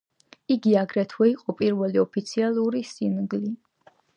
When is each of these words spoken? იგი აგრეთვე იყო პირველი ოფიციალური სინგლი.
იგი 0.53 0.71
აგრეთვე 0.83 1.27
იყო 1.33 1.55
პირველი 1.59 2.01
ოფიციალური 2.07 2.85
სინგლი. 2.95 3.55